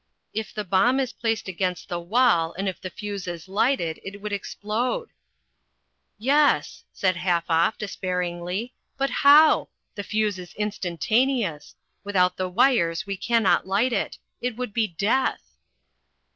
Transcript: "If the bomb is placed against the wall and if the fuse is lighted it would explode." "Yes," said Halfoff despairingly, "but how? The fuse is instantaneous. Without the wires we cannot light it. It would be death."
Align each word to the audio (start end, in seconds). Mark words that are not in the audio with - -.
"If 0.33 0.51
the 0.51 0.63
bomb 0.63 0.99
is 0.99 1.13
placed 1.13 1.47
against 1.47 1.87
the 1.87 1.99
wall 1.99 2.55
and 2.57 2.67
if 2.67 2.81
the 2.81 2.89
fuse 2.89 3.27
is 3.27 3.47
lighted 3.47 3.99
it 4.03 4.19
would 4.19 4.33
explode." 4.33 5.09
"Yes," 6.17 6.83
said 6.91 7.15
Halfoff 7.17 7.77
despairingly, 7.77 8.73
"but 8.97 9.11
how? 9.11 9.69
The 9.93 10.01
fuse 10.03 10.39
is 10.39 10.55
instantaneous. 10.55 11.75
Without 12.03 12.35
the 12.35 12.49
wires 12.49 13.05
we 13.05 13.15
cannot 13.15 13.67
light 13.67 13.93
it. 13.93 14.17
It 14.41 14.55
would 14.55 14.73
be 14.73 14.87
death." 14.87 15.53